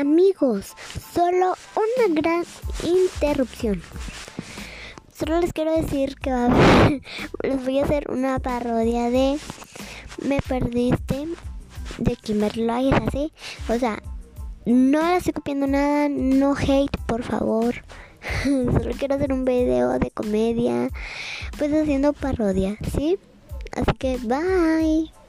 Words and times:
Amigos, 0.00 0.72
solo 1.12 1.54
una 1.76 2.14
gran 2.22 2.44
interrupción. 2.82 3.82
Solo 5.12 5.40
les 5.40 5.52
quiero 5.52 5.76
decir 5.76 6.16
que 6.16 6.30
va 6.30 6.44
a 6.44 6.46
haber, 6.46 7.02
les 7.42 7.64
voy 7.66 7.80
a 7.80 7.84
hacer 7.84 8.10
una 8.10 8.38
parodia 8.38 9.10
de 9.10 9.38
Me 10.24 10.38
perdiste 10.40 11.28
de 11.98 12.16
Kimberly 12.16 12.92
así. 12.92 13.30
O 13.68 13.78
sea, 13.78 14.02
no 14.64 15.02
la 15.02 15.18
estoy 15.18 15.34
copiando 15.34 15.66
nada, 15.66 16.08
no 16.08 16.54
hate, 16.56 16.96
por 17.06 17.22
favor. 17.22 17.74
Solo 18.44 18.94
quiero 18.98 19.16
hacer 19.16 19.34
un 19.34 19.44
video 19.44 19.98
de 19.98 20.10
comedia, 20.12 20.88
pues 21.58 21.74
haciendo 21.74 22.14
parodia, 22.14 22.78
¿sí? 22.90 23.18
Así 23.76 23.92
que 23.98 24.16
bye. 24.16 25.19